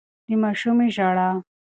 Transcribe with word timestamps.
د 0.27 0.29
ماشومې 0.43 0.87
ژړا 0.95 1.29